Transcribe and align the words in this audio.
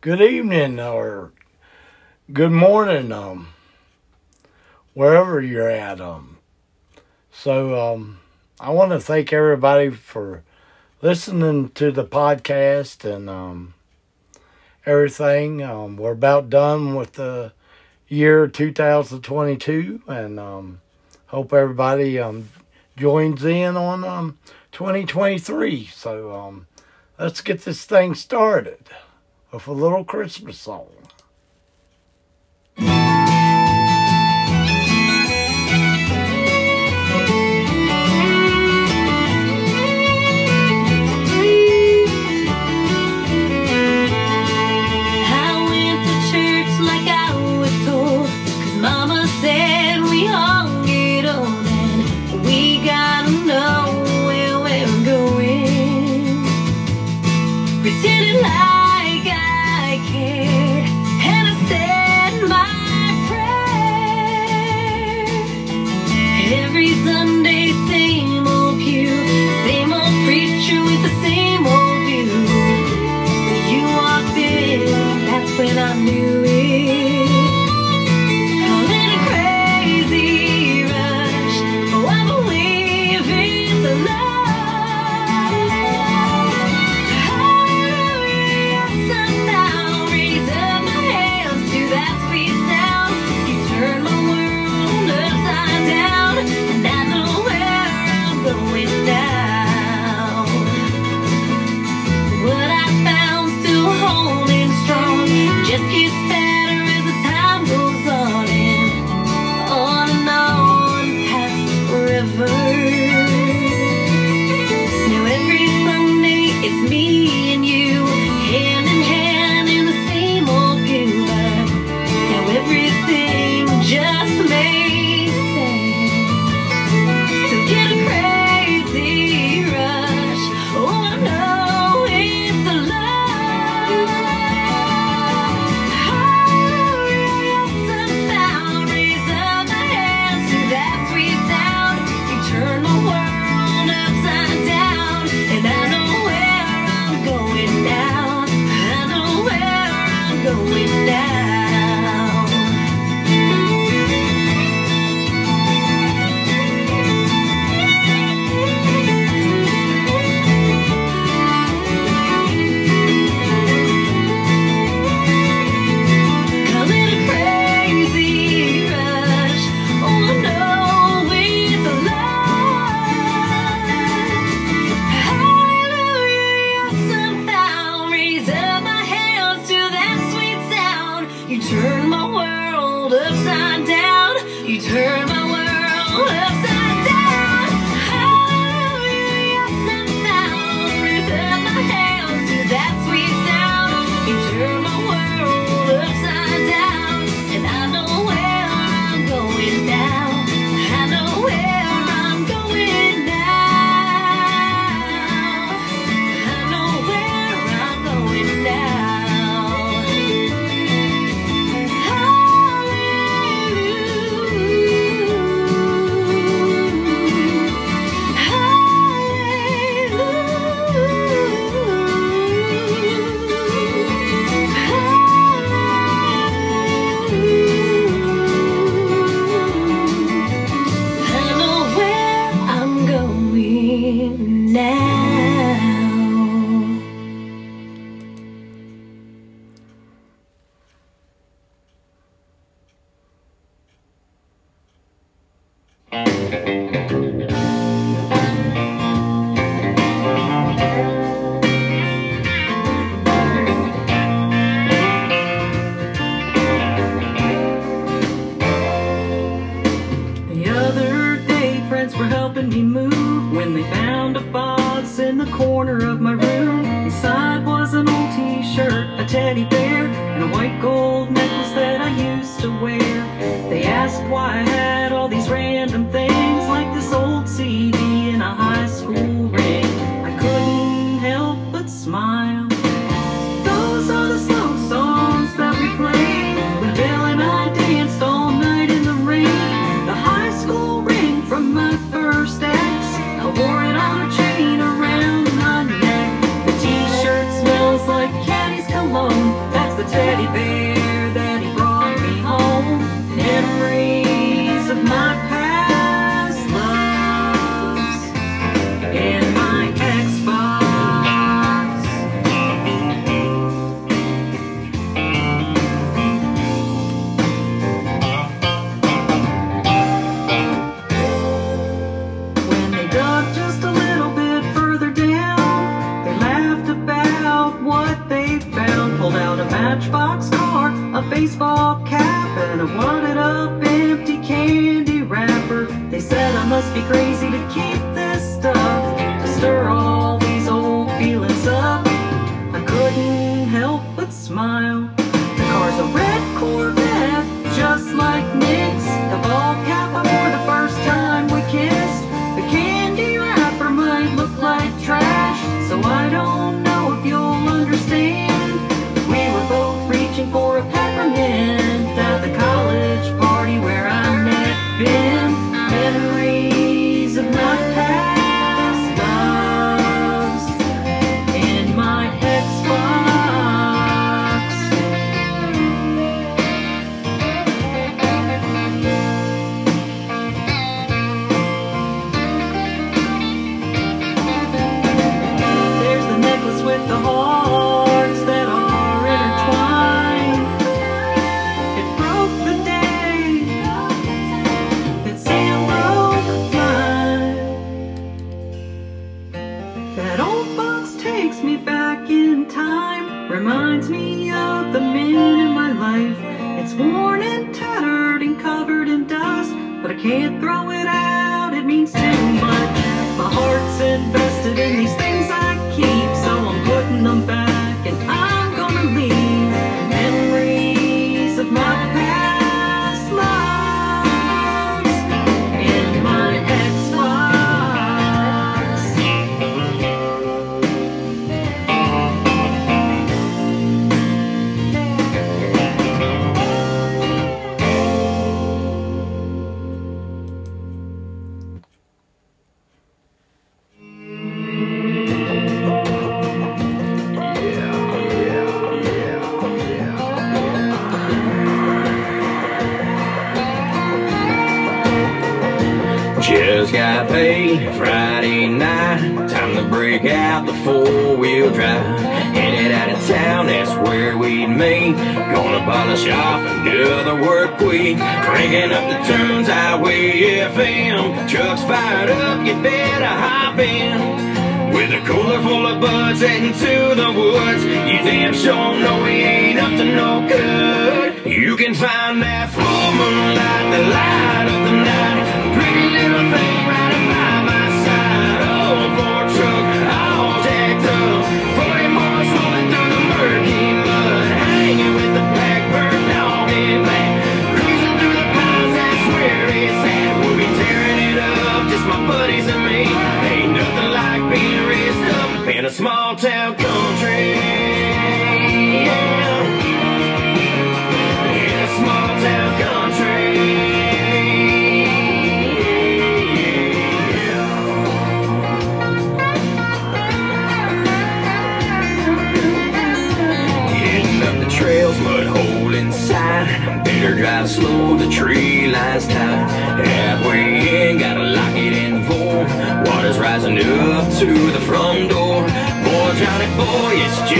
good 0.00 0.20
evening 0.20 0.78
or 0.78 1.32
good 2.32 2.52
morning, 2.52 3.10
um, 3.10 3.48
wherever 4.94 5.42
you're 5.42 5.68
at. 5.68 6.00
Um, 6.00 6.38
so 7.32 7.94
um, 7.94 8.20
I 8.60 8.70
want 8.70 8.92
to 8.92 9.00
thank 9.00 9.32
everybody 9.32 9.90
for 9.90 10.44
listening 11.02 11.70
to 11.70 11.90
the 11.90 12.04
podcast 12.04 13.04
and 13.04 13.28
um, 13.28 13.74
everything. 14.86 15.64
Um, 15.64 15.96
we're 15.96 16.12
about 16.12 16.48
done 16.48 16.94
with 16.94 17.14
the 17.14 17.52
year 18.06 18.46
2022, 18.46 20.02
and 20.06 20.38
um, 20.38 20.80
hope 21.26 21.52
everybody 21.52 22.20
um, 22.20 22.50
joins 22.96 23.44
in 23.44 23.76
on 23.76 24.04
um, 24.04 24.38
2023. 24.70 25.86
So 25.86 26.32
um, 26.32 26.68
let's 27.18 27.40
get 27.40 27.62
this 27.62 27.84
thing 27.84 28.14
started 28.14 28.78
of 29.52 29.66
a 29.66 29.72
little 29.72 30.04
Christmas 30.04 30.58
song. 30.58 30.88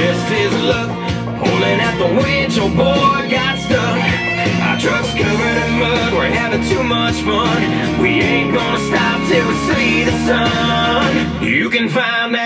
best 0.08 0.32
is 0.32 0.54
luck. 0.70 0.88
Pulling 1.38 1.80
at 1.88 1.96
the 2.02 2.08
winch, 2.20 2.54
oh 2.58 2.70
boy, 2.82 3.28
got 3.30 3.54
stuck. 3.64 3.98
Our 4.66 4.78
truck's 4.80 5.12
covered 5.20 5.58
in 5.64 5.72
mud, 5.82 6.12
we're 6.14 6.30
having 6.30 6.64
too 6.70 6.82
much 6.82 7.16
fun. 7.28 7.58
We 8.00 8.10
ain't 8.32 8.52
gonna 8.54 8.86
stop 8.90 9.18
till 9.28 9.46
we 9.48 9.56
see 9.68 10.04
the 10.04 10.16
sun. 10.26 11.42
You 11.44 11.68
can 11.70 11.88
find 11.88 12.32
me. 12.32 12.37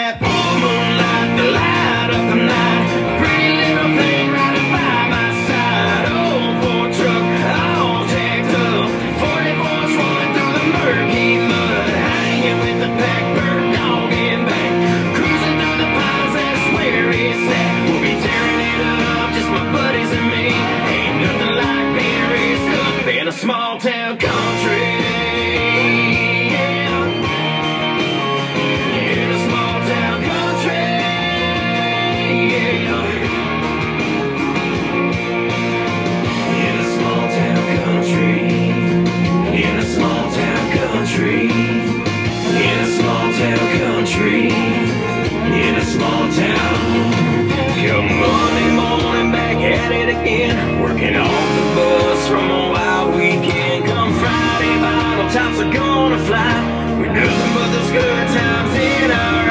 are 55.63 55.73
gonna 55.73 56.19
fly. 56.19 56.99
We 57.01 57.07
know 57.09 57.53
but 57.55 57.69
those 57.73 57.91
good 57.93 58.29
times 58.37 58.75
in 58.75 59.11
our 59.11 59.45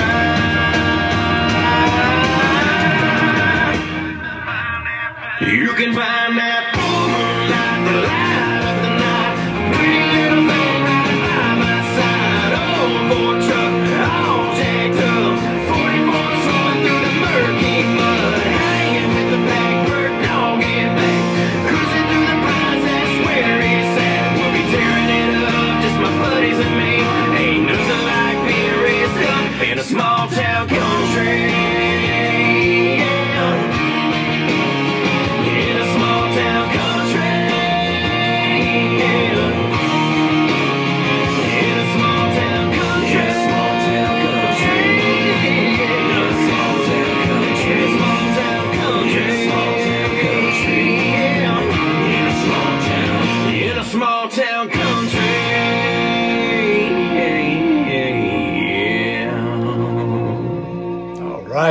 eyes. 5.39 5.53
You 5.53 5.69
can 5.73 5.93
find. 5.95 6.20
a 29.81 29.83
small 29.83 30.27
town. 30.27 30.80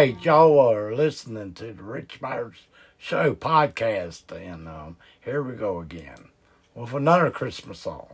Hey, 0.01 0.17
y'all 0.23 0.59
are 0.59 0.95
listening 0.95 1.53
to 1.53 1.75
the 1.75 1.83
Rich 1.83 2.23
Myers 2.23 2.57
Show 2.97 3.35
podcast, 3.35 4.33
and 4.35 4.67
um, 4.67 4.97
here 5.21 5.43
we 5.43 5.53
go 5.53 5.79
again 5.81 6.31
with 6.75 6.95
another 6.95 7.31
Christmas 7.31 7.81
song. 7.81 8.07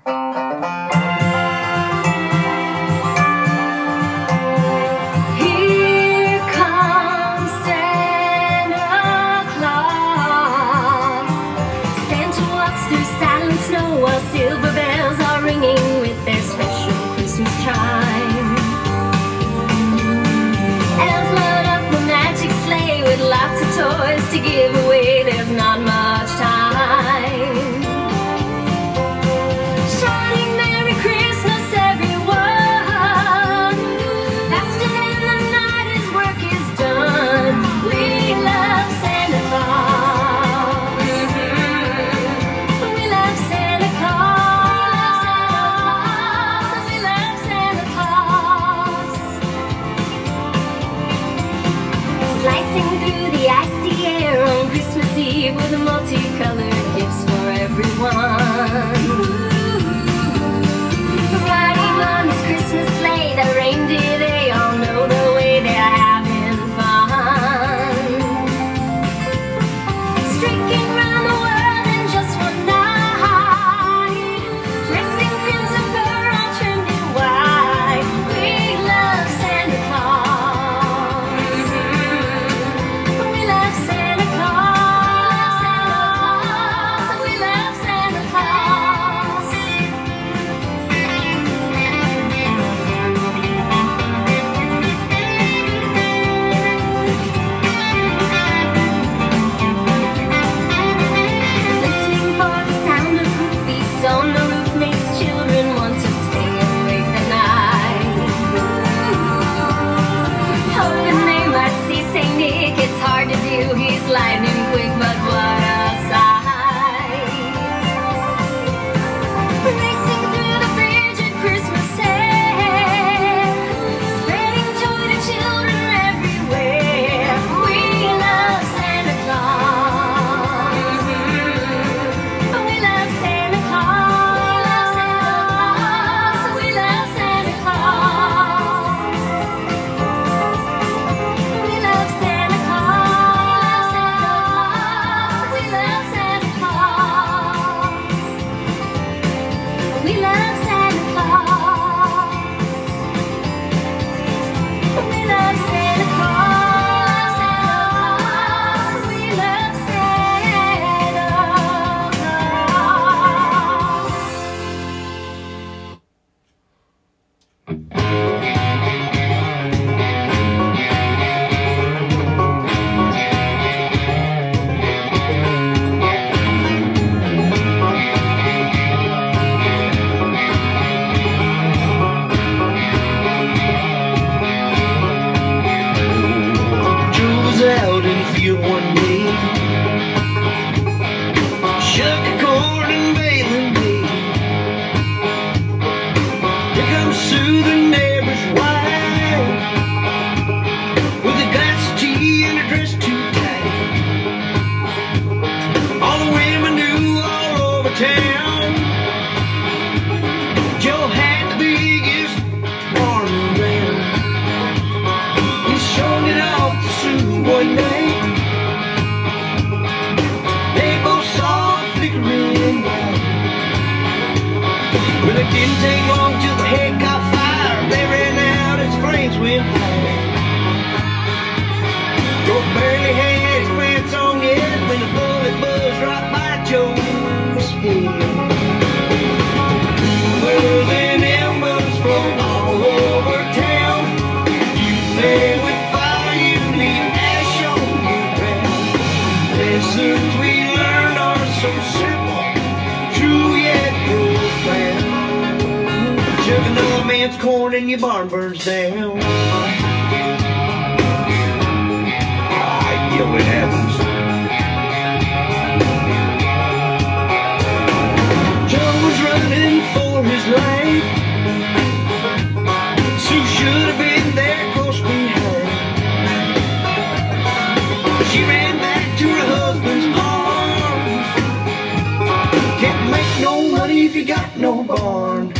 no 283.40 283.70
money 283.70 284.06
if 284.06 284.14
you 284.14 284.24
got 284.24 284.56
no 284.56 284.82
barn. 284.82 285.48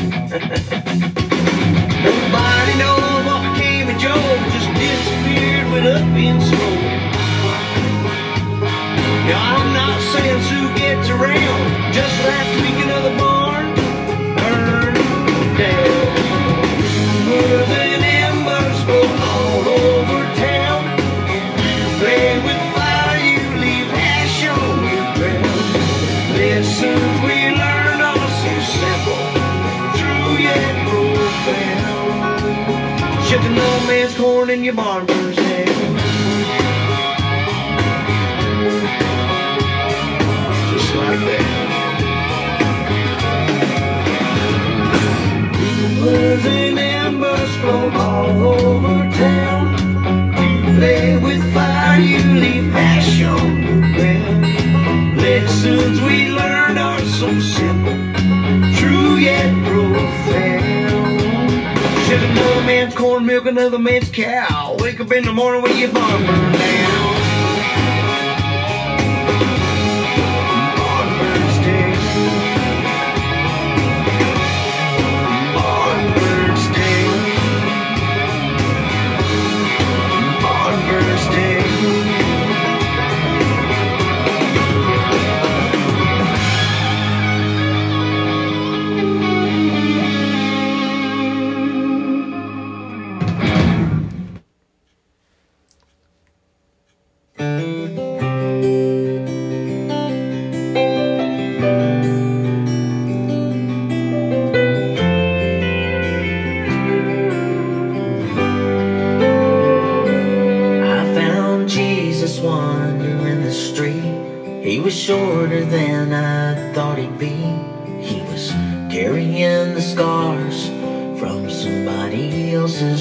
Nobody 2.06 2.74
knows 2.78 3.24
what 3.26 3.40
became 3.52 3.88
of 3.88 3.98
Joe, 3.98 4.22
just 4.54 4.70
disappeared, 4.74 5.66
went 5.72 5.86
up 5.86 6.16
in 6.16 6.40
smoke. 6.40 6.82
Now 9.28 9.56
I'm 9.56 9.72
not 9.72 10.00
saying 10.12 10.42
Sue 10.42 10.68
gets 10.76 11.08
around, 11.08 11.92
just 11.92 12.16
last 12.24 12.62
week 12.62 12.84
another 12.84 13.16
barn. 13.18 13.35
Another 33.56 33.86
man's 33.86 34.14
corn 34.16 34.50
in 34.50 34.62
your 34.64 34.74
barn 34.74 35.06
burns 35.06 35.36
down. 35.36 35.96
Just 40.72 40.94
like 40.94 41.20
that. 41.28 41.46
Rumors 45.60 46.44
and 46.46 46.78
embers 46.78 47.56
float 47.60 47.94
all 47.94 48.42
over 48.60 49.10
town. 49.16 49.64
You 50.40 50.78
play 50.78 51.16
with 51.16 51.42
fire, 51.54 52.00
you 52.00 52.22
leave 52.40 52.74
ash 52.74 53.22
on 53.22 53.60
the 53.64 53.76
ground. 53.96 55.16
Lessons 55.16 56.00
we 56.02 56.28
learned 56.30 56.78
are 56.78 57.00
so 57.00 57.28
simple, 57.40 57.95
Shit 62.16 62.30
another 62.30 62.62
man's 62.62 62.94
corn, 62.94 63.26
milk 63.26 63.44
another 63.44 63.78
man's 63.78 64.08
cow. 64.08 64.74
Wake 64.78 65.00
up 65.00 65.12
in 65.12 65.24
the 65.24 65.32
morning 65.34 65.60
with 65.60 65.78
your 65.78 65.92
barn 65.92 66.24
burned 66.24 66.54
down. 66.54 66.85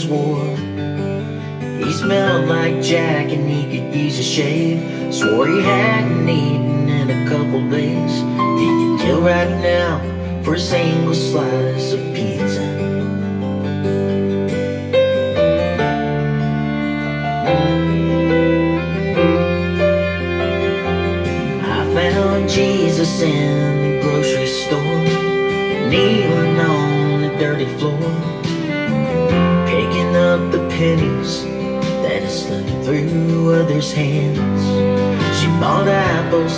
He 0.05 1.91
smelled 1.93 2.47
like 2.47 2.79
Jack 2.81 3.31
and 3.31 3.49
he 3.49 3.63
could 3.63 3.95
use 3.95 4.19
a 4.19 4.23
shave. 4.23 5.13
Swore 5.13 5.47
he 5.47 5.61
hadn't 5.61 6.29
eaten 6.29 6.89
in 6.89 7.09
a 7.09 7.27
couple 7.27 7.67
days. 7.69 8.13
He 8.59 8.67
could 8.67 8.99
kill 9.01 9.21
right 9.21 9.49
now 9.61 9.99
for 10.43 10.53
a 10.55 10.59
single 10.59 11.15
slice 11.15 11.74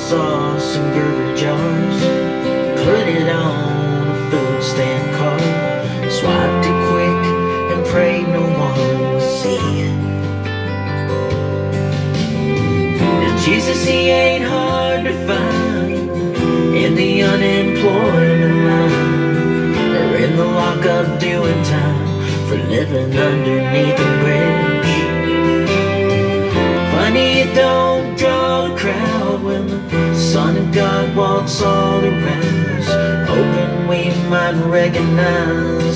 applesauce 0.07 0.77
and 0.77 0.93
Gerber 0.93 1.35
jars, 1.35 2.01
put 2.85 3.07
it 3.07 3.29
on 3.29 4.07
a 4.07 4.31
food 4.31 4.63
stand 4.63 5.15
card, 5.17 6.11
swiped 6.11 6.65
it 6.65 6.77
quick 6.89 7.23
and 7.73 7.85
prayed 7.87 8.27
no 8.27 8.41
one 8.41 9.13
would 9.13 9.21
see. 9.21 9.91
Now 12.99 13.37
Jesus, 13.43 13.85
he 13.85 14.09
ain't 14.09 14.45
hard 14.45 15.05
to 15.05 15.13
find 15.27 16.09
in 16.75 16.95
the 16.95 17.23
unemployment 17.23 18.65
line 18.65 19.95
or 19.95 20.17
in 20.17 20.35
the 20.37 20.45
lockup 20.45 21.19
doing 21.19 21.63
time 21.63 22.47
for 22.47 22.55
living 22.55 23.17
underneath 23.17 23.36
recognize 34.87 35.81
who 35.81 35.86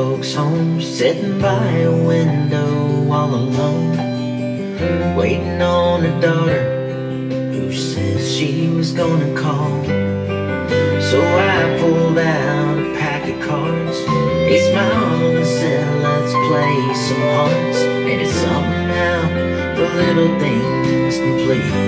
folks' 0.00 0.34
home, 0.34 0.80
sitting 0.80 1.38
by 1.38 1.66
a 1.90 1.92
window 1.92 3.12
all 3.12 3.34
alone, 3.34 3.94
waiting 5.14 5.60
on 5.60 6.06
a 6.06 6.20
daughter 6.22 6.64
who 7.52 7.70
says 7.70 8.34
she 8.34 8.68
was 8.68 8.92
gonna 8.92 9.30
call. 9.38 9.84
So 11.10 11.18
I 11.52 11.76
pulled 11.80 12.16
out 12.16 12.78
a 12.78 12.88
pack 12.98 13.28
of 13.28 13.46
cards. 13.46 13.98
He 14.50 14.56
smiled 14.70 15.34
and 15.40 15.46
said, 15.46 15.86
Let's 16.06 16.32
play 16.48 16.78
some 17.06 17.24
hearts. 17.36 17.78
And 18.08 18.18
it's 18.24 18.32
somehow 18.46 19.18
the 19.78 19.86
little 20.00 20.32
things 20.40 21.16
complete 21.18 21.79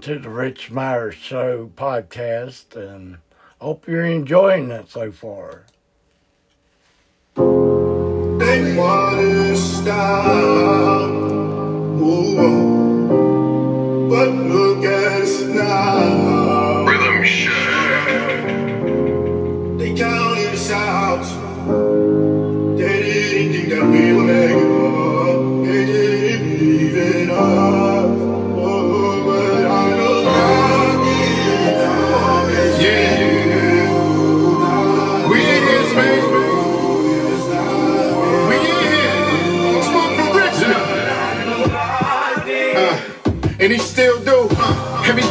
to 0.00 0.18
the 0.18 0.28
Rich 0.28 0.72
Myers 0.72 1.14
Show 1.14 1.70
podcast, 1.76 2.74
and 2.74 3.18
hope 3.60 3.86
you're 3.86 4.04
enjoying 4.04 4.72
it 4.72 4.90
so 4.90 5.12
far. 5.12 5.66
They 7.36 8.76
wanna 8.76 9.56
stop. 9.56 11.17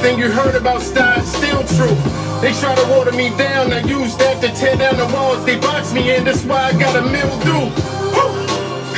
Everything 0.07 0.19
you 0.23 0.31
heard 0.31 0.55
about 0.55 0.81
Stein 0.81 1.21
still 1.25 1.63
true. 1.75 1.95
They 2.39 2.53
try 2.53 2.75
to 2.75 2.87
water 2.89 3.11
me 3.11 3.29
down. 3.37 3.73
I 3.73 3.79
use 3.81 4.15
that 4.17 4.41
to 4.41 4.47
tear 4.55 4.77
down 4.77 4.97
the 4.97 5.05
walls. 5.13 5.43
They 5.45 5.59
box 5.59 5.93
me 5.93 6.15
in. 6.15 6.23
That's 6.23 6.43
why 6.45 6.69
I 6.69 6.71
got 6.73 6.95
a 6.95 7.01
mildew. 7.01 7.71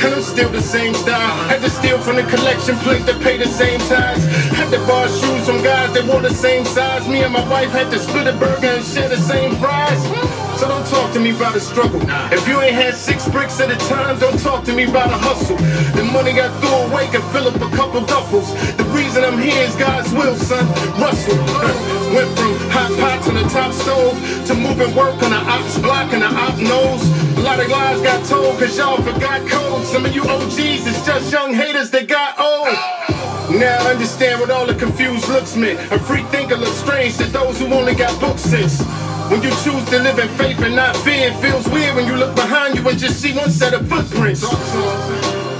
And 0.02 0.14
I'm 0.14 0.22
still 0.22 0.48
the 0.50 0.62
same 0.62 0.94
style. 0.94 1.48
Had 1.48 1.62
to 1.62 1.70
steal 1.70 1.98
from 1.98 2.16
the 2.16 2.22
collection 2.22 2.76
plate 2.78 3.06
to 3.06 3.18
pay 3.18 3.36
the 3.36 3.46
same 3.48 3.80
ties. 3.80 4.24
Had 4.54 4.70
to 4.70 4.78
borrow 4.86 5.08
shoes 5.08 5.46
from 5.46 5.62
guys 5.62 5.92
that 5.94 6.04
wore 6.04 6.22
the 6.22 6.34
same 6.34 6.64
size. 6.64 7.06
Me 7.08 7.22
and 7.22 7.32
my 7.32 7.46
wife 7.50 7.70
had 7.70 7.90
to 7.90 7.98
split 7.98 8.26
a 8.26 8.32
burger 8.32 8.66
and 8.66 8.84
share 8.84 9.08
the 9.08 9.16
same 9.16 9.56
fries. 9.56 10.39
So 10.60 10.68
don't 10.68 10.86
talk 10.88 11.10
to 11.14 11.20
me 11.20 11.30
about 11.34 11.56
a 11.56 11.60
struggle. 11.60 12.02
If 12.30 12.46
you 12.46 12.60
ain't 12.60 12.74
had 12.74 12.94
six 12.94 13.26
bricks 13.26 13.58
at 13.60 13.70
a 13.70 13.78
time, 13.88 14.18
don't 14.18 14.38
talk 14.38 14.62
to 14.64 14.74
me 14.74 14.84
about 14.84 15.08
a 15.08 15.16
hustle. 15.16 15.56
The 15.96 16.04
money 16.12 16.36
I 16.36 16.52
threw 16.60 16.68
away 16.84 17.08
can 17.08 17.22
fill 17.32 17.48
up 17.48 17.56
a 17.56 17.74
couple 17.74 18.02
duffels. 18.02 18.52
The 18.76 18.84
reason 18.92 19.24
I'm 19.24 19.40
here 19.40 19.56
is 19.64 19.74
God's 19.76 20.12
will, 20.12 20.36
son. 20.36 20.68
Russell. 21.00 21.40
Uh, 21.48 22.12
went 22.12 22.28
from 22.36 22.52
hot 22.68 22.92
pots 23.00 23.26
on 23.28 23.36
the 23.36 23.48
top 23.48 23.72
stove 23.72 24.12
to 24.48 24.54
moving 24.54 24.94
work 24.94 25.16
on 25.22 25.30
the 25.30 25.40
ops 25.48 25.78
block 25.78 26.12
and 26.12 26.20
the 26.20 26.28
op 26.28 26.58
nose. 26.58 27.08
A 27.38 27.40
lot 27.40 27.58
of 27.58 27.68
lies 27.70 28.02
got 28.02 28.22
told 28.26 28.58
cause 28.58 28.76
y'all 28.76 29.00
forgot 29.00 29.40
code. 29.48 29.86
Some 29.86 30.04
of 30.04 30.14
you 30.14 30.24
OGs 30.28 30.84
is 30.84 31.06
just 31.06 31.32
young 31.32 31.54
haters 31.54 31.88
that 31.92 32.06
got 32.06 32.38
old. 32.38 32.68
Now 33.58 33.80
I 33.80 33.92
understand 33.92 34.40
what 34.40 34.50
all 34.50 34.66
the 34.66 34.74
confused 34.74 35.26
looks 35.30 35.56
meant. 35.56 35.80
A 35.90 35.98
free 35.98 36.22
thinker 36.24 36.56
looks 36.56 36.76
strange 36.76 37.16
to 37.16 37.24
those 37.24 37.58
who 37.58 37.72
only 37.72 37.94
got 37.94 38.12
book 38.20 38.36
sense. 38.36 38.84
When 39.30 39.44
you 39.44 39.50
choose 39.62 39.84
to 39.90 39.98
live 40.00 40.18
in 40.18 40.28
faith 40.30 40.58
and 40.58 40.74
not 40.74 40.96
fear, 40.96 41.30
it 41.30 41.36
feels 41.36 41.64
weird 41.68 41.94
when 41.94 42.06
you 42.08 42.16
look 42.16 42.34
behind 42.34 42.76
you 42.76 42.88
and 42.88 42.98
just 42.98 43.20
see 43.20 43.32
one 43.32 43.48
set 43.48 43.72
of 43.72 43.88
footprints. 43.88 44.40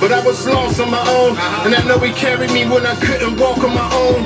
But 0.01 0.11
I 0.11 0.21
was 0.27 0.45
lost 0.45 0.81
on 0.81 0.91
my 0.91 0.99
own, 1.09 1.37
and 1.65 1.73
I 1.73 1.87
know 1.87 2.01
he 2.01 2.13
carried 2.13 2.51
me 2.51 2.67
when 2.67 2.85
I 2.85 2.97
couldn't 2.97 3.39
walk 3.39 3.59
on 3.59 3.73
my 3.73 3.89
own. 3.95 4.25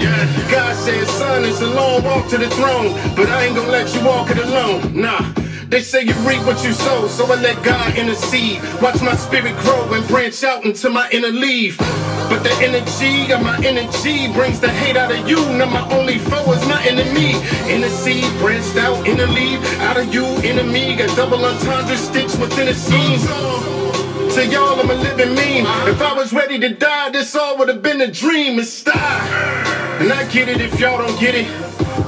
God 0.50 0.74
said, 0.76 1.06
son, 1.08 1.44
it's 1.44 1.60
a 1.60 1.66
long 1.66 2.02
walk 2.04 2.26
to 2.30 2.38
the 2.38 2.48
throne, 2.48 2.94
but 3.14 3.28
I 3.28 3.44
ain't 3.44 3.54
gonna 3.54 3.68
let 3.68 3.94
you 3.94 4.02
walk 4.02 4.30
it 4.30 4.38
alone. 4.38 4.98
Nah. 4.98 5.20
They 5.68 5.82
say 5.82 6.02
you 6.04 6.14
reap 6.26 6.40
what 6.46 6.64
you 6.64 6.72
sow, 6.72 7.06
so 7.08 7.30
I 7.30 7.34
let 7.34 7.62
God 7.62 7.98
intercede. 7.98 8.62
Watch 8.80 9.02
my 9.02 9.14
spirit 9.14 9.56
grow 9.58 9.92
and 9.92 10.08
branch 10.08 10.42
out 10.42 10.64
into 10.64 10.88
my 10.88 11.10
inner 11.10 11.32
leaf. 11.32 11.78
The 12.44 12.52
energy 12.60 13.32
of 13.32 13.40
my 13.40 13.56
energy 13.64 14.30
brings 14.30 14.60
the 14.60 14.68
hate 14.68 14.98
out 14.98 15.10
of 15.10 15.26
you. 15.26 15.40
Now 15.56 15.64
my 15.64 15.88
only 15.96 16.18
foe 16.18 16.52
is 16.52 16.62
my 16.68 16.78
enemy. 16.84 17.32
Inner 17.72 17.88
seed 17.88 18.30
branched 18.38 18.76
out, 18.76 19.08
inner 19.08 19.26
leaf 19.26 19.58
out 19.80 19.96
of 19.96 20.12
you, 20.12 20.26
enemy. 20.44 20.94
Got 20.94 21.16
double 21.16 21.42
entendre 21.42 21.96
stitched 21.96 22.38
within 22.38 22.68
a 22.68 22.74
scene. 22.74 23.18
To 24.34 24.46
y'all, 24.46 24.78
I'm 24.78 24.90
a 24.90 24.94
living 24.94 25.34
meme. 25.34 25.88
If 25.88 26.02
I 26.02 26.12
was 26.12 26.34
ready 26.34 26.58
to 26.58 26.68
die, 26.68 27.08
this 27.08 27.34
all 27.34 27.56
would 27.56 27.68
have 27.68 27.80
been 27.80 28.02
a 28.02 28.10
dream. 28.10 28.58
It's 28.58 28.68
style. 28.68 28.94
And 30.02 30.12
I 30.12 30.28
get 30.30 30.50
it 30.50 30.60
if 30.60 30.78
y'all 30.78 30.98
don't 30.98 31.18
get 31.18 31.34
it. 31.34 31.48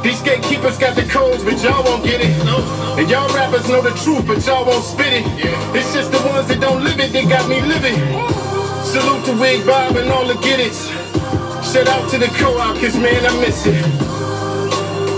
These 0.02 0.20
gatekeepers 0.20 0.76
got 0.76 0.96
the 0.96 1.04
codes, 1.04 1.44
but 1.44 1.62
y'all 1.62 1.82
won't 1.82 2.04
get 2.04 2.20
it. 2.20 2.36
And 2.98 3.08
y'all 3.08 3.34
rappers 3.34 3.66
know 3.70 3.80
the 3.80 3.96
truth, 4.04 4.26
but 4.26 4.44
y'all 4.46 4.66
won't 4.66 4.84
spit 4.84 5.14
it. 5.14 5.24
It's 5.74 5.94
just 5.94 6.12
the 6.12 6.18
ones 6.28 6.46
that 6.48 6.60
don't 6.60 6.84
live 6.84 7.00
it 7.00 7.14
that 7.14 7.26
got 7.26 7.48
me 7.48 7.62
living. 7.62 8.45
Salute 8.86 9.24
to 9.26 9.32
Wig 9.32 9.66
Bob 9.66 9.96
and 9.96 10.10
all 10.10 10.26
the 10.26 10.34
get 10.34 10.60
it's. 10.60 10.86
Shout 11.72 11.88
out 11.88 12.08
to 12.10 12.18
the 12.18 12.28
co-op, 12.38 12.76
cause 12.78 12.96
man, 12.96 13.26
I 13.26 13.40
miss 13.40 13.66
it. 13.66 13.74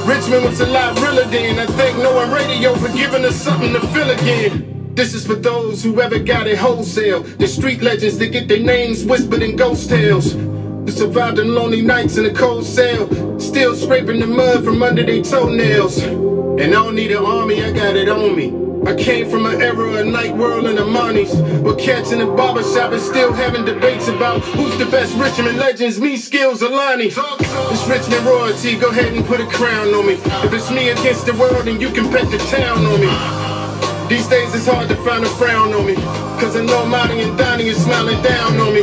Richmond 0.08 0.46
was 0.46 0.60
a 0.60 0.66
lot 0.66 0.98
realer 1.00 1.26
then. 1.26 1.58
I 1.58 1.66
thank 1.66 1.98
Noah 1.98 2.34
Radio 2.34 2.74
for 2.76 2.88
giving 2.96 3.26
us 3.26 3.36
something 3.36 3.74
to 3.74 3.80
feel 3.88 4.08
again. 4.08 4.94
This 4.94 5.12
is 5.12 5.26
for 5.26 5.34
those 5.34 5.82
who 5.82 6.00
ever 6.00 6.18
got 6.18 6.46
it 6.46 6.56
wholesale. 6.56 7.20
The 7.22 7.46
street 7.46 7.82
legends 7.82 8.16
that 8.18 8.28
get 8.28 8.48
their 8.48 8.58
names 8.58 9.04
whispered 9.04 9.42
in 9.42 9.54
ghost 9.54 9.90
tales. 9.90 10.32
Who 10.32 10.90
survived 10.90 11.36
the 11.36 11.44
lonely 11.44 11.82
nights 11.82 12.16
in 12.16 12.24
a 12.24 12.32
cold 12.32 12.64
cell. 12.64 13.06
Still 13.38 13.76
scraping 13.76 14.20
the 14.20 14.26
mud 14.26 14.64
from 14.64 14.82
under 14.82 15.04
their 15.04 15.22
toenails. 15.22 15.98
And 16.02 16.62
I 16.62 16.70
don't 16.70 16.96
need 16.96 17.12
an 17.12 17.24
army, 17.24 17.62
I 17.62 17.70
got 17.72 17.96
it 17.96 18.08
on 18.08 18.34
me. 18.34 18.67
I 18.88 18.94
came 18.94 19.28
from 19.28 19.44
an 19.44 19.60
era 19.60 20.00
of 20.00 20.06
night 20.06 20.34
world 20.34 20.64
and 20.64 20.78
the 20.78 20.86
monies. 20.86 21.34
We're 21.60 21.76
catching 21.76 22.20
the 22.20 22.26
barbershop 22.26 22.90
and 22.90 23.02
still 23.02 23.34
having 23.34 23.66
debates 23.66 24.08
about 24.08 24.40
who's 24.40 24.78
the 24.78 24.86
best 24.86 25.14
Richmond 25.16 25.58
legends, 25.58 26.00
me, 26.00 26.16
Skillz, 26.16 26.62
or 26.62 26.70
Lonnie. 26.70 27.12
It's 27.12 27.86
Richmond 27.86 28.24
royalty, 28.24 28.78
go 28.78 28.88
ahead 28.88 29.12
and 29.12 29.26
put 29.26 29.42
a 29.42 29.46
crown 29.46 29.92
on 29.92 30.06
me. 30.06 30.14
If 30.14 30.54
it's 30.54 30.70
me 30.70 30.88
against 30.88 31.26
the 31.26 31.34
world, 31.34 31.66
then 31.66 31.78
you 31.82 31.90
can 31.90 32.10
bet 32.10 32.30
the 32.30 32.38
town 32.38 32.78
on 32.86 32.98
me. 32.98 34.08
These 34.08 34.26
days 34.26 34.54
it's 34.54 34.64
hard 34.64 34.88
to 34.88 34.96
find 35.04 35.22
a 35.22 35.28
frown 35.36 35.74
on 35.74 35.84
me. 35.84 35.94
Cause 36.40 36.56
I 36.56 36.64
know 36.64 36.86
Monty 36.86 37.20
and 37.20 37.36
Donnie 37.36 37.68
is 37.68 37.84
smiling 37.84 38.22
down 38.22 38.56
on 38.56 38.72
me. 38.72 38.80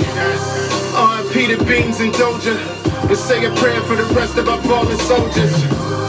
R.I.P. 0.94 1.48
to 1.48 1.66
Beans 1.66 2.00
and 2.00 2.14
Doja. 2.14 2.54
And 3.10 3.18
say 3.18 3.44
a 3.44 3.50
prayer 3.56 3.82
for 3.82 3.96
the 3.96 4.06
rest 4.14 4.38
of 4.38 4.48
our 4.50 4.62
fallen 4.62 4.98
soldiers. 5.00 6.05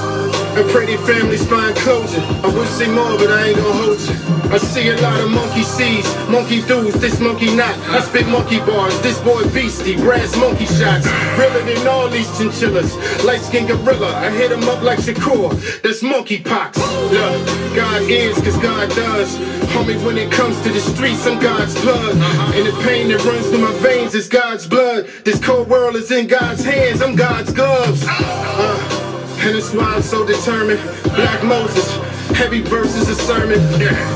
And 0.57 0.71
pray 0.71 0.87
their 0.87 0.99
families 0.99 1.47
find 1.47 1.77
closure. 1.77 2.21
I 2.43 2.49
would 2.49 2.69
say 2.69 2.89
more, 2.89 3.19
but 3.19 3.31
I 3.31 3.49
ain't 3.49 3.57
gonna 3.59 3.73
hold 3.75 4.01
you. 4.01 4.27
I 4.51 4.57
see 4.57 4.89
a 4.89 4.97
lot 5.03 5.21
of 5.21 5.31
monkey 5.31 5.63
sees, 5.63 6.07
monkey 6.29 6.63
dudes, 6.63 6.99
this 6.99 7.21
monkey 7.21 7.55
not. 7.55 7.77
I 7.91 8.01
spit 8.01 8.27
monkey 8.27 8.61
bars, 8.61 8.99
this 9.03 9.21
boy 9.21 9.43
beastie, 9.51 9.97
brass 9.97 10.35
monkey 10.37 10.65
shots. 10.65 11.07
Realer 11.37 11.63
than 11.63 11.87
all 11.87 12.09
these 12.09 12.27
chinchillas. 12.39 12.97
Light 13.23 13.43
skinned 13.43 13.69
gorilla, 13.69 14.09
I 14.17 14.31
hit 14.31 14.51
him 14.51 14.63
up 14.65 14.83
like 14.83 15.01
Shakur. 15.01 15.53
That's 15.83 16.03
monkey 16.03 16.41
pox. 16.41 16.79
Look, 16.79 17.47
God 17.77 18.03
is, 18.09 18.37
cause 18.41 18.57
God 18.57 18.89
does. 18.91 19.37
Homie, 19.75 20.03
when 20.07 20.17
it 20.17 20.33
comes 20.33 20.59
to 20.63 20.71
the 20.71 20.81
streets, 20.81 21.27
I'm 21.27 21.39
God's 21.39 21.79
blood. 21.83 22.17
And 22.55 22.67
the 22.67 22.83
pain 22.83 23.09
that 23.09 23.23
runs 23.27 23.47
through 23.49 23.59
my 23.59 23.73
veins 23.81 24.15
is 24.15 24.27
God's 24.27 24.67
blood. 24.67 25.07
This 25.23 25.39
cold 25.45 25.69
world 25.69 25.97
is 25.97 26.11
in 26.11 26.29
God's 26.29 26.65
hands, 26.65 27.03
I'm 27.03 27.15
God's 27.15 27.53
gloves. 27.53 28.07
Uh, 28.09 28.96
and 29.39 29.55
that's 29.55 29.73
why 29.73 29.85
I'm 29.95 30.03
so 30.03 30.25
determined. 30.27 30.81
Black 31.15 31.45
Moses, 31.45 31.97
heavy 32.37 32.61
verses 32.63 33.09
a 33.09 33.15
sermon. 33.15 33.61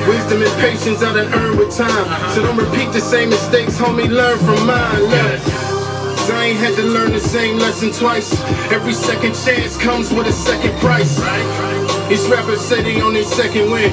Wisdom 0.09 0.43
and 0.43 0.61
patience 0.61 1.03
I 1.03 1.13
done 1.13 1.33
earned 1.35 1.59
with 1.59 1.75
time. 1.75 2.07
So 2.35 2.43
don't 2.43 2.57
repeat 2.57 2.93
the 2.93 3.01
same 3.01 3.31
mistakes, 3.31 3.79
homie, 3.79 4.09
learn 4.09 4.39
from 4.39 4.67
mine. 4.67 5.03
Look. 5.03 5.71
I 6.33 6.45
ain't 6.45 6.59
had 6.59 6.77
to 6.77 6.83
learn 6.83 7.13
the 7.13 7.21
same 7.21 7.59
lesson 7.59 7.93
twice. 7.93 8.33
Every 8.71 8.93
second 8.93 9.35
chance 9.35 9.77
comes 9.77 10.13
with 10.13 10.27
a 10.29 10.33
second 10.33 10.79
price. 10.79 11.17
These 12.09 12.27
rappers 12.29 12.61
say 12.61 12.83
they 12.83 13.01
on 13.01 13.15
their 13.15 13.25
second 13.25 13.71
win. 13.71 13.91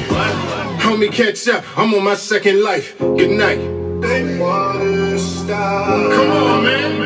Homie, 0.80 1.11
catch 1.11 1.47
up, 1.47 1.63
I'm 1.78 1.93
on 1.93 2.03
my 2.03 2.15
second 2.15 2.61
life. 2.61 2.97
Good 2.99 3.32
night. 3.32 3.59
They 4.01 4.38
wanna 4.39 5.17
stop. 5.17 6.13
Come 6.13 6.30
on, 6.30 6.63
man. 6.63 6.97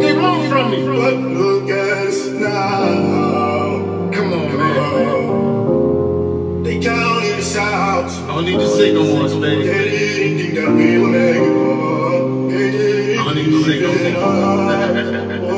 They 0.00 0.12
want 0.16 0.48
from 0.48 0.70
me? 0.70 0.86
but 0.86 1.14
look 1.14 1.68
at 1.68 2.06
us 2.08 2.28
now. 2.28 4.10
Come 4.12 4.32
on, 4.32 4.56
man. 4.56 6.62
They 6.62 6.80
counted 6.80 7.38
us 7.38 7.56
out. 7.56 8.10
I 8.10 8.26
don't 8.34 8.44
need 8.46 8.58
to 8.58 8.68
say 8.68 8.92
no 8.94 9.02
more, 9.04 9.28
They 9.28 9.62
didn't 9.62 10.38
think 10.38 10.54
that 10.54 10.70
we 10.72 10.96
it 10.96 11.36
up. 11.36 12.50
They 12.50 12.70
didn't 12.70 13.18
I 13.18 13.20
don't 13.24 13.34
need 13.36 13.50
to 13.50 13.62
say 13.64 13.80
no 13.80 13.88
more. 15.40 15.44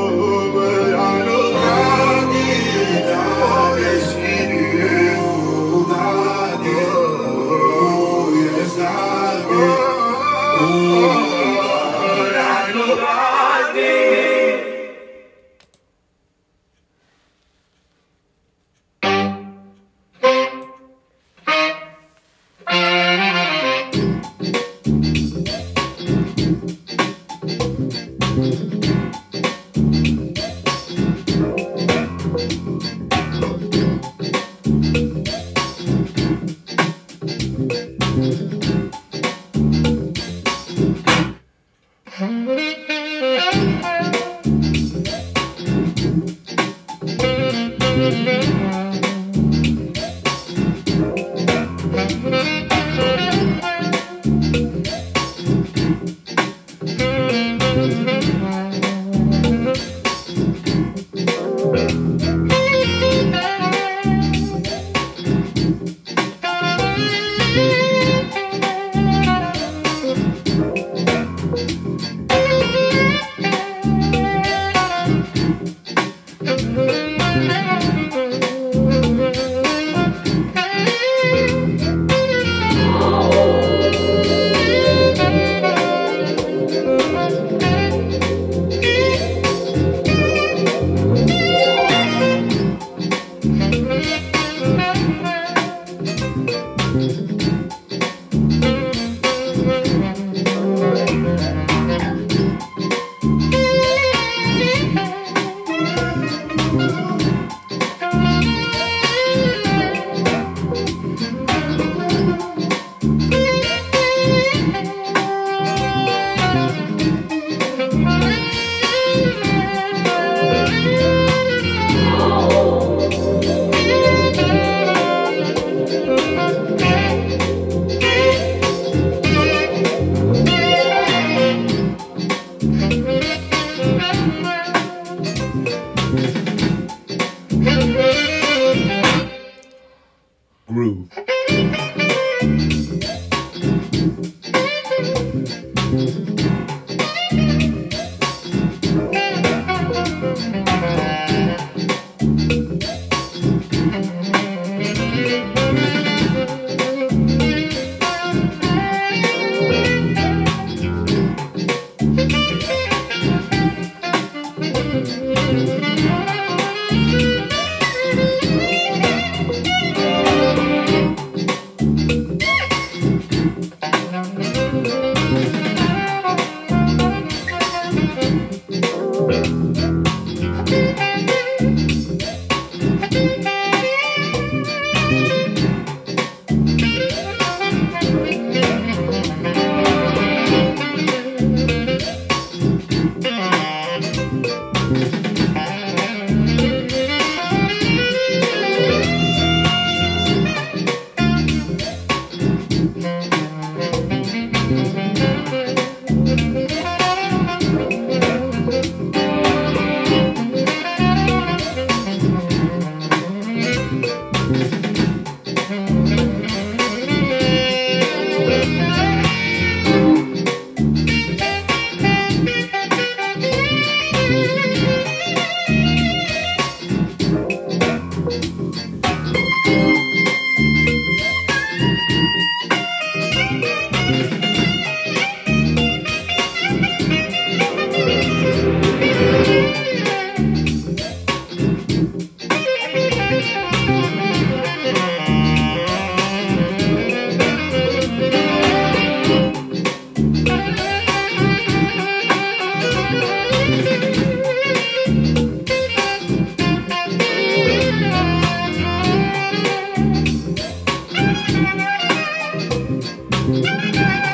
Música 263.45 264.32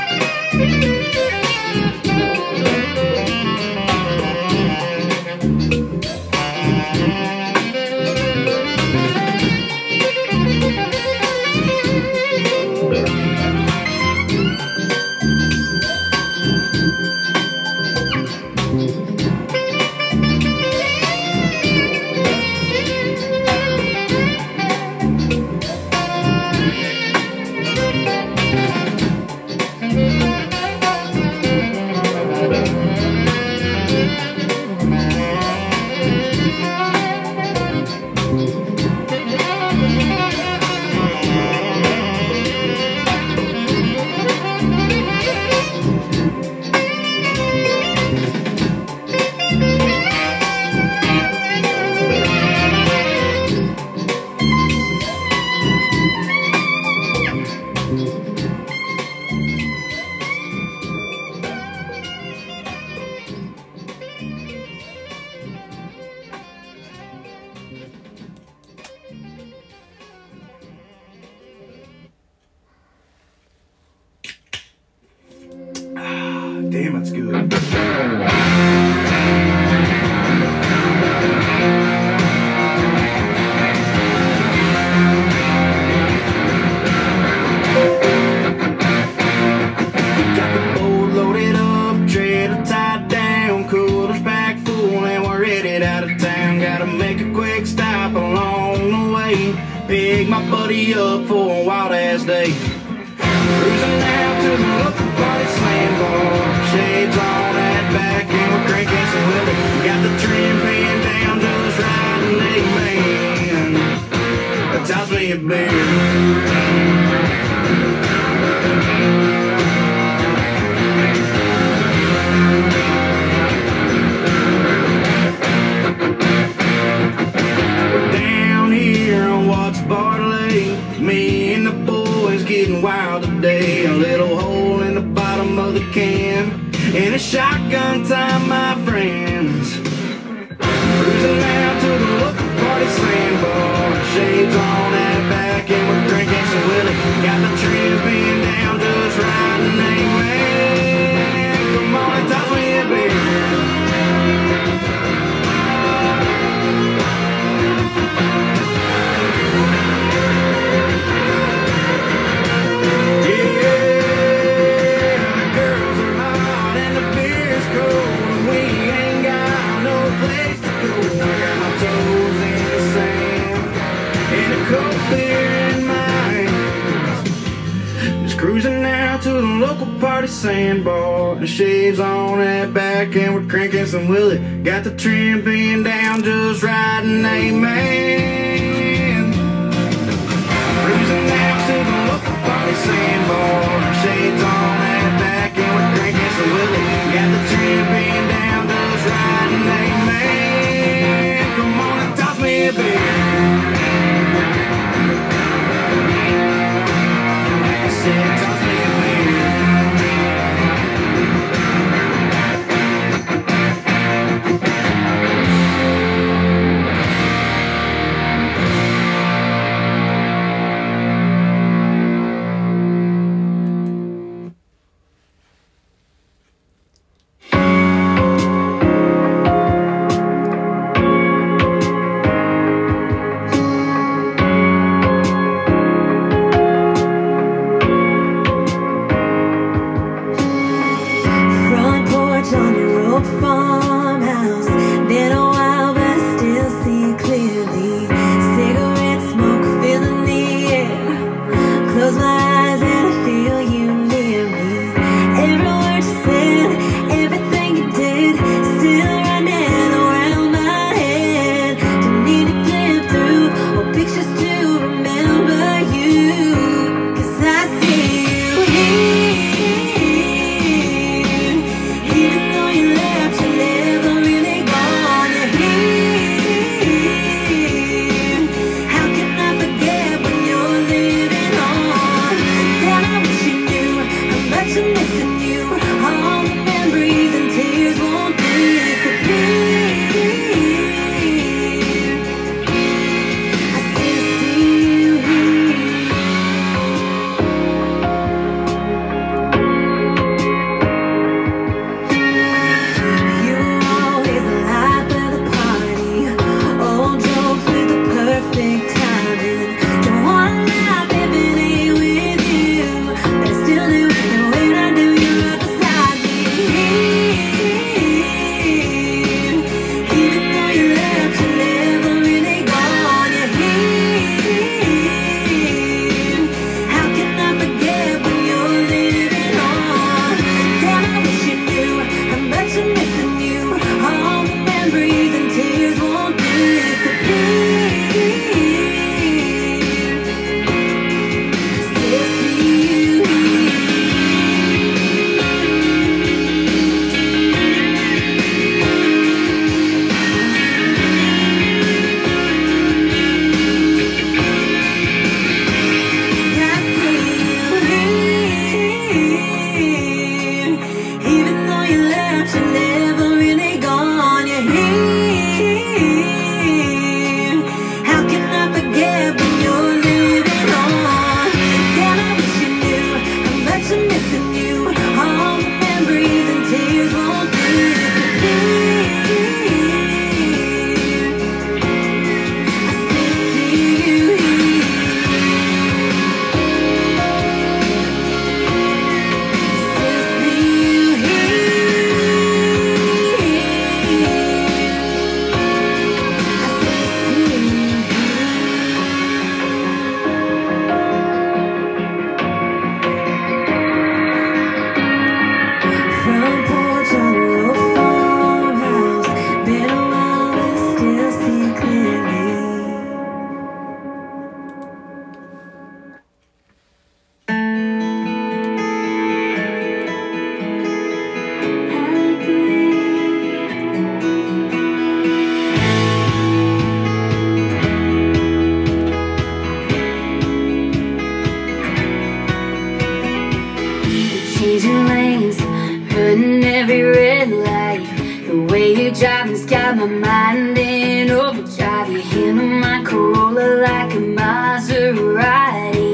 my 439.99 440.05
mind 440.05 440.77
in 440.77 441.29
overdrive. 441.29 442.09
You 442.09 442.21
handle 442.21 442.67
my 442.67 443.03
Corolla 443.03 443.81
like 443.81 444.13
a 444.13 444.21
Maserati. 444.37 446.07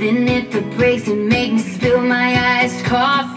Then 0.00 0.26
hit 0.26 0.50
the 0.50 0.62
brakes 0.76 1.06
and 1.06 1.28
make 1.28 1.52
me 1.52 1.60
spill 1.60 2.00
my 2.00 2.60
iced 2.60 2.84
coffee. 2.84 3.29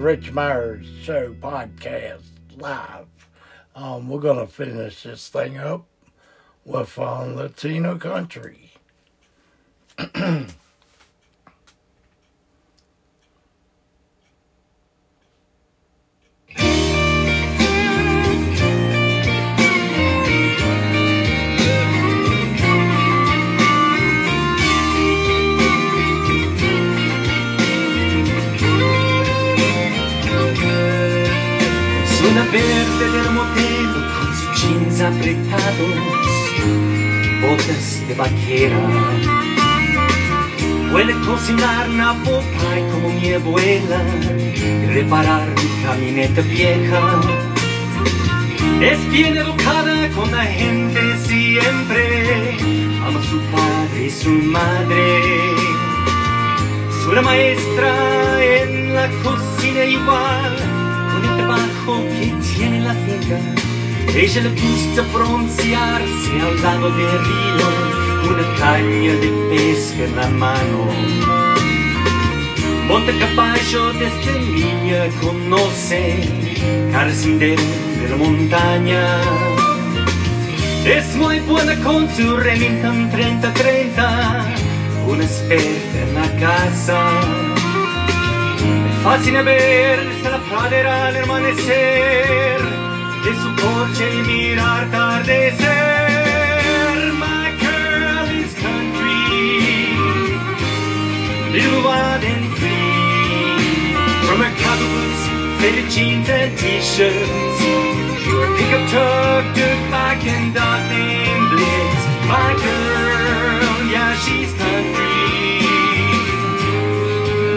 Rich 0.00 0.32
Myers 0.32 0.86
Show 1.02 1.34
podcast 1.34 2.22
live. 2.56 3.04
Um, 3.76 4.08
we're 4.08 4.20
gonna 4.20 4.46
finish 4.46 5.02
this 5.02 5.28
thing 5.28 5.58
up 5.58 5.84
with 6.64 6.98
um, 6.98 7.36
Latino 7.36 7.98
country. 7.98 8.72
Del 32.50 33.30
motel 33.30 33.90
con 34.18 34.34
sus 34.34 34.60
jeans 34.60 35.00
apretados, 35.00 35.94
botas 37.40 38.02
de 38.08 38.14
vaquera. 38.16 38.76
Puede 40.90 41.14
cocinar 41.20 41.88
una 41.88 42.12
pie 42.24 42.84
como 42.90 43.08
mi 43.10 43.32
abuela 43.34 44.02
y 44.52 44.86
reparar 44.86 45.46
mi 45.48 45.84
camioneta 45.84 46.40
vieja. 46.40 47.20
Es 48.80 49.10
bien 49.12 49.36
educada 49.36 50.08
con 50.16 50.32
la 50.32 50.44
gente 50.44 51.00
siempre, 51.18 52.56
ama 53.06 53.20
a 53.20 53.30
su 53.30 53.40
padre 53.52 54.06
y 54.06 54.10
su 54.10 54.30
madre. 54.30 55.20
Es 56.88 57.06
una 57.06 57.22
maestra 57.22 58.44
en 58.44 58.92
la 58.94 59.08
cocina 59.22 59.84
igual, 59.84 60.56
la 62.90 62.96
finca. 63.06 63.38
Ella 64.14 64.42
le 64.42 64.50
gusta 64.50 65.02
broncearse 65.12 66.32
al 66.46 66.62
lado 66.62 66.90
del 66.90 67.18
río, 67.28 67.68
una 68.30 68.46
caña 68.58 69.12
de 69.22 69.30
pesca 69.50 70.04
en 70.04 70.16
la 70.16 70.28
mano. 70.44 70.80
Monta 72.88 73.12
caballo 73.20 73.92
desde 73.92 74.32
niña, 74.40 75.00
conoce 75.20 76.28
cada 76.90 77.12
de 77.12 78.08
la 78.10 78.16
montaña. 78.16 79.04
Es 80.84 81.14
muy 81.14 81.38
buena 81.40 81.76
con 81.84 82.08
su 82.14 82.36
Remington 82.36 83.10
30-30, 83.12 84.44
una 85.06 85.24
experta 85.24 85.96
en 86.04 86.14
la 86.14 86.28
casa. 86.46 86.98
Fascina 89.04 89.42
ver 89.42 90.06
desde 90.08 90.30
la 90.30 90.38
pradera 90.40 91.06
al 91.06 91.16
amanecer, 91.22 92.69
de 93.24 93.34
su 93.34 93.54
porche 93.56 94.06
y 94.14 94.22
mirar 94.22 94.84
atardecer. 94.86 95.68
My 97.18 97.52
girl 97.60 98.26
is 98.40 98.52
country, 98.54 99.94
little 101.52 101.82
wild 101.84 102.24
and 102.24 102.46
free. 102.56 103.94
From 104.26 104.38
her 104.40 104.54
cowboy 104.62 104.88
boots, 104.94 105.22
faded 105.60 105.88
jeans 105.90 106.28
and 106.28 106.56
t-shirts, 106.58 107.60
to 108.24 108.30
her 108.40 108.50
pickup 108.56 108.84
truck, 108.88 109.44
dirt 109.54 109.80
bike 109.90 110.26
and 110.26 110.54
named 110.88 111.48
Blitz. 111.50 112.02
My 112.26 112.52
girl, 112.64 113.76
yeah, 113.92 114.12
she's 114.24 114.52
country 114.54 115.10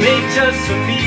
made 0.04 0.28
just 0.36 0.60
for 0.68 0.80
me. 0.90 1.02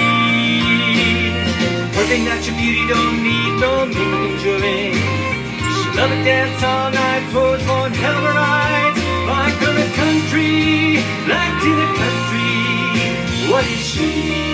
Perfect 1.92 2.24
natural 2.24 2.57
beauty, 2.57 2.84
don't 2.88 3.22
need 3.22 3.45
no 3.61 3.84
new 3.84 4.38
jewelry. 4.38 4.92
She 4.92 5.88
love 5.96 6.11
to 6.11 6.24
dance 6.24 6.62
all 6.62 6.90
night, 6.90 7.24
pose 7.32 7.66
one 7.66 7.92
hell 7.92 8.16
of 8.18 8.24
a 8.24 8.32
ride. 8.32 8.96
My 9.26 9.48
girl 9.61 9.76
is 9.76 9.92
country, 9.96 10.96
like 11.32 11.62
in 11.70 11.76
the 11.82 11.90
country. 12.00 13.50
What 13.50 13.64
is 13.64 13.78
she? 13.78 14.45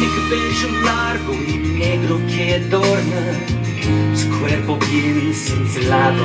Cabello 0.00 0.82
largo 0.82 1.34
y 1.34 1.56
negro 1.78 2.20
que 2.26 2.54
adorna 2.54 3.22
su 4.14 4.28
cuerpo 4.40 4.78
bien 4.90 5.32
cincelado. 5.32 6.24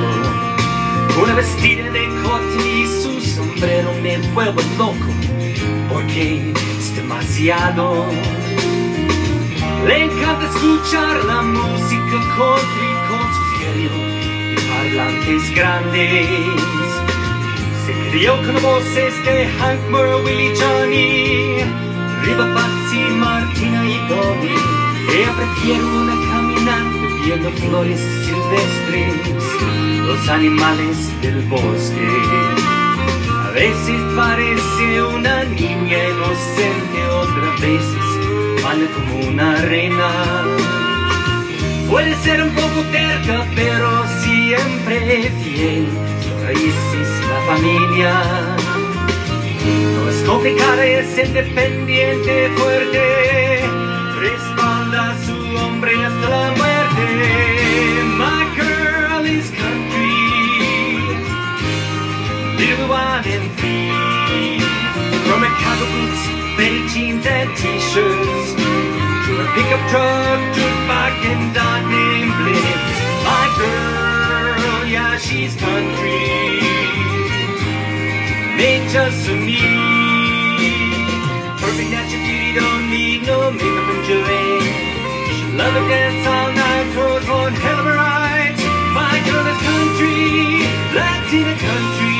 Una 1.22 1.34
vestida 1.34 1.90
de 1.90 2.08
cotton 2.22 2.66
y 2.66 2.86
su 2.86 3.20
sombrero 3.20 3.92
me 4.02 4.18
vuelve 4.32 4.62
loco 4.76 4.94
porque 5.92 6.52
es 6.78 6.96
demasiado. 6.96 8.06
Le 9.86 10.04
encanta 10.04 10.46
escuchar 10.46 11.24
la 11.24 11.42
música 11.42 12.16
country 12.36 12.90
con 13.08 13.24
su 13.34 13.42
stereo 13.54 13.98
y 14.52 14.56
parlantes 14.68 15.54
grandes. 15.54 16.26
Se 17.86 18.10
crió 18.10 18.36
con 18.42 18.62
voces 18.62 19.14
de 19.24 19.46
Hank 19.58 19.80
Moore, 19.90 20.22
Willie 20.24 20.54
Johnny, 20.56 21.64
Riva 22.24 22.46
Bobby. 24.10 24.54
Ella 25.14 25.32
prefiere 25.34 25.84
una 25.84 26.14
caminata 26.30 27.00
viendo 27.24 27.50
flores 27.52 28.00
silvestres, 28.26 29.14
los 30.06 30.28
animales 30.28 30.96
del 31.22 31.40
bosque. 31.42 32.08
A 33.44 33.50
veces 33.52 34.00
parece 34.16 35.02
una 35.02 35.44
niña 35.44 35.98
inocente, 36.08 36.98
otras 37.22 37.60
veces 37.60 38.62
vale 38.62 38.86
como 38.94 39.28
una 39.28 39.56
reina. 39.62 40.10
Puede 41.88 42.14
ser 42.22 42.42
un 42.42 42.50
poco 42.50 42.82
terca, 42.92 43.46
pero 43.54 44.04
siempre 44.22 45.30
fiel. 45.42 45.88
Sus 46.22 46.42
raíces, 46.42 47.08
la 47.28 47.54
familia. 47.54 48.56
No 49.94 50.08
es 50.08 50.22
complicada, 50.22 50.84
es 50.84 51.18
independiente, 51.18 52.50
fuerte. 52.56 53.79
T-shirts. 67.56 68.54
To 68.54 69.32
a 69.42 69.46
pickup 69.54 69.82
truck, 69.90 70.40
dirt 70.54 70.78
bike 70.90 71.24
and 71.30 71.54
dog 71.54 71.82
named 71.90 72.34
Blitz. 72.38 72.96
My 73.26 73.46
girl, 73.58 74.86
yeah, 74.86 75.16
she's 75.18 75.54
country. 75.56 76.60
Made 78.58 78.88
just 78.90 79.26
for 79.26 79.38
me. 79.38 79.60
Perfect 81.62 81.90
natural 81.90 82.22
beauty, 82.26 82.52
don't 82.58 82.90
need 82.90 83.22
no 83.26 83.50
makeup 83.50 83.88
and 83.94 84.04
jewelry. 84.06 84.60
She'll 85.34 85.54
love 85.56 85.74
to 85.74 85.82
dance 85.88 86.26
all 86.26 86.50
night, 86.52 86.86
throws 86.94 87.26
one 87.28 87.54
hell 87.54 87.80
of 87.80 87.86
a 87.86 87.94
ride. 87.94 88.58
My 88.94 89.16
girl 89.26 89.46
is 89.46 89.60
country, 89.62 90.66
Latina 90.94 91.54
countries. 91.58 92.19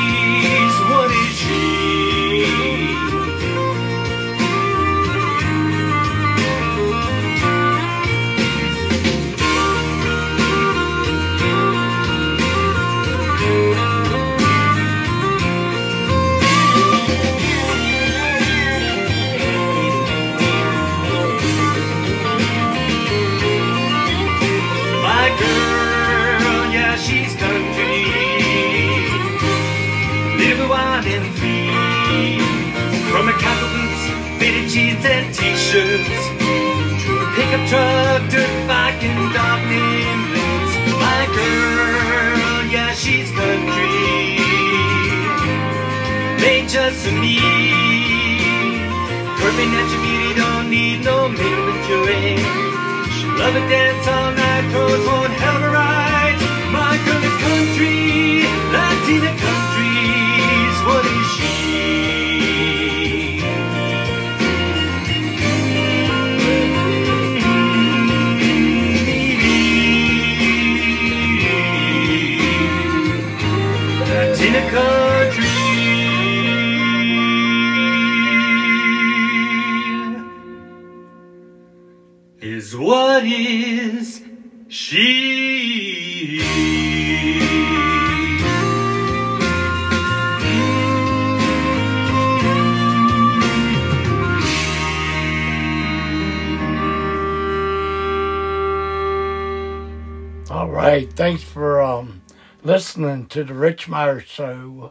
To 103.31 103.45
the 103.45 103.55
Rich 103.55 103.89
Meyer 103.89 104.19
Show 104.19 104.91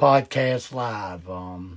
podcast 0.00 0.72
live. 0.74 1.30
Um, 1.30 1.75